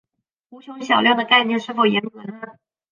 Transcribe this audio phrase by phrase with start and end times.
[0.49, 2.41] 无穷小量的概念是否严格呢？